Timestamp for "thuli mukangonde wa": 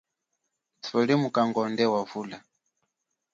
0.83-2.01